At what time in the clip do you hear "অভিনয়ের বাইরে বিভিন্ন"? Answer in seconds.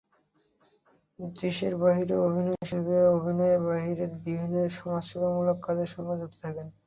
3.11-4.55